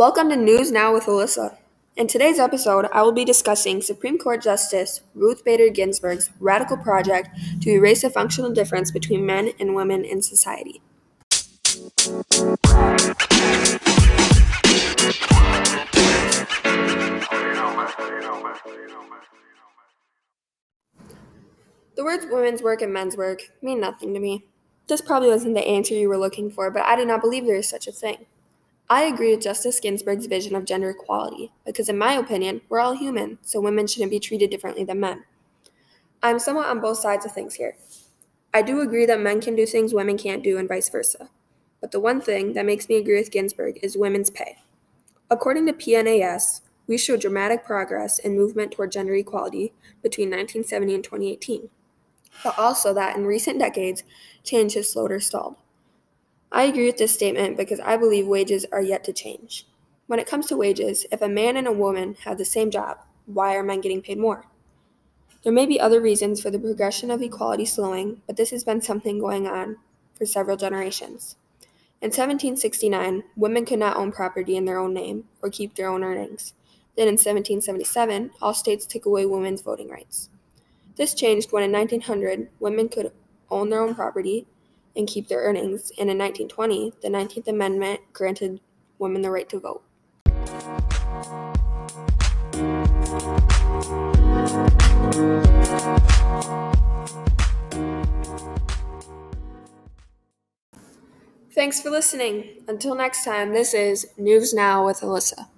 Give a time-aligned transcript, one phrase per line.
[0.00, 1.58] Welcome to News Now with Alyssa.
[1.94, 7.28] In today's episode, I will be discussing Supreme Court Justice Ruth Bader Ginsburg's radical project
[7.60, 10.80] to erase the functional difference between men and women in society.
[21.94, 24.46] The words women's work and men's work mean nothing to me.
[24.86, 27.56] This probably wasn't the answer you were looking for, but I do not believe there
[27.56, 28.24] is such a thing.
[28.90, 32.96] I agree with Justice Ginsburg's vision of gender equality because, in my opinion, we're all
[32.96, 35.22] human, so women shouldn't be treated differently than men.
[36.24, 37.76] I'm somewhat on both sides of things here.
[38.52, 41.30] I do agree that men can do things women can't do, and vice versa.
[41.80, 44.58] But the one thing that makes me agree with Ginsburg is women's pay.
[45.30, 49.72] According to PNAS, we showed dramatic progress in movement toward gender equality
[50.02, 51.70] between 1970 and 2018,
[52.42, 54.02] but also that in recent decades,
[54.42, 55.54] change has slowed or stalled.
[56.52, 59.66] I agree with this statement because I believe wages are yet to change.
[60.08, 62.98] When it comes to wages, if a man and a woman have the same job,
[63.26, 64.46] why are men getting paid more?
[65.44, 68.82] There may be other reasons for the progression of equality slowing, but this has been
[68.82, 69.76] something going on
[70.14, 71.36] for several generations.
[72.02, 76.02] In 1769, women could not own property in their own name or keep their own
[76.02, 76.54] earnings.
[76.96, 80.28] Then in 1777, all states took away women's voting rights.
[80.96, 83.12] This changed when in 1900, women could
[83.50, 84.46] own their own property
[84.96, 88.60] and keep their earnings, and in 1920, the 19th Amendment granted
[88.98, 89.82] women the right to vote.
[101.52, 102.62] Thanks for listening.
[102.68, 105.48] Until next time, this is News Now with Alyssa.